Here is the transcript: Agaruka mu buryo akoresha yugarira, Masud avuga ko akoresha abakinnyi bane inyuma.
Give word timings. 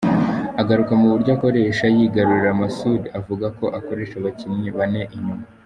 Agaruka 0.61 0.91
mu 0.99 1.07
buryo 1.13 1.31
akoresha 1.35 1.83
yugarira, 1.95 2.59
Masud 2.61 3.01
avuga 3.19 3.45
ko 3.57 3.65
akoresha 3.79 4.15
abakinnyi 4.17 4.69
bane 4.79 5.01
inyuma. 5.17 5.43